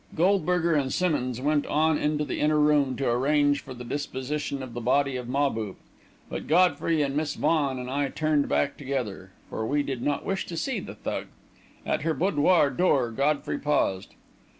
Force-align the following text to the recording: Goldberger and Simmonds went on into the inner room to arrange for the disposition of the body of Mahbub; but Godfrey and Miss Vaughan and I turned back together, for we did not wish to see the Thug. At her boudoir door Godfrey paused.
Goldberger 0.15 0.73
and 0.73 0.91
Simmonds 0.91 1.39
went 1.39 1.67
on 1.67 1.99
into 1.99 2.25
the 2.25 2.39
inner 2.39 2.57
room 2.59 2.95
to 2.95 3.07
arrange 3.07 3.61
for 3.61 3.75
the 3.75 3.83
disposition 3.83 4.63
of 4.63 4.73
the 4.73 4.81
body 4.81 5.15
of 5.15 5.29
Mahbub; 5.29 5.75
but 6.27 6.47
Godfrey 6.47 7.03
and 7.03 7.15
Miss 7.15 7.35
Vaughan 7.35 7.77
and 7.77 7.87
I 7.87 8.07
turned 8.09 8.49
back 8.49 8.77
together, 8.77 9.29
for 9.47 9.63
we 9.67 9.83
did 9.83 10.01
not 10.01 10.25
wish 10.25 10.47
to 10.47 10.57
see 10.57 10.79
the 10.79 10.95
Thug. 10.95 11.27
At 11.85 12.01
her 12.01 12.15
boudoir 12.15 12.71
door 12.71 13.11
Godfrey 13.11 13.59
paused. 13.59 14.15